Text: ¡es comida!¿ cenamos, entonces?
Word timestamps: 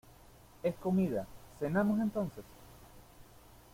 ¡es 0.63 0.73
comida!¿ 0.77 1.27
cenamos, 1.59 1.99
entonces? 1.99 2.43